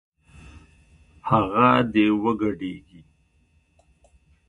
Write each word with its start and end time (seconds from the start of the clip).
هغه 1.29 1.67
دې 1.93 2.05
وګډېږي 2.23 3.01